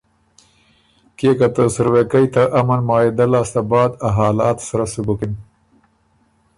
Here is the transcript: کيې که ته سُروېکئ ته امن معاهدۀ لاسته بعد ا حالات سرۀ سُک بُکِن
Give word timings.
کيې 1.17 1.31
که 1.39 1.47
ته 1.55 1.63
سُروېکئ 1.73 2.25
ته 2.33 2.43
امن 2.59 2.79
معاهدۀ 2.87 3.25
لاسته 3.31 3.61
بعد 3.71 3.91
ا 4.07 4.09
حالات 4.17 4.57
سرۀ 4.67 4.85
سُک 4.91 5.03
بُکِن 5.07 5.33